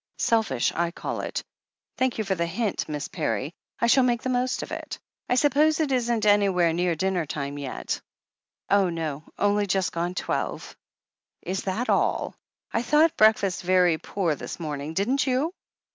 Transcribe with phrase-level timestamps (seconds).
[0.17, 1.43] Selfish I call it.
[1.99, 3.53] Thank you for the hint, Miss Parry.
[3.79, 4.97] I shall make the most of it.
[5.29, 8.01] I suppose it isn't anywhere near dinner time yet?"
[8.67, 9.23] 'Oh, no!
[9.37, 10.75] Only just gone twelve."
[11.43, 12.33] Is that all?
[12.71, 15.53] I thought the breakfast very poor this morning, didn't you?"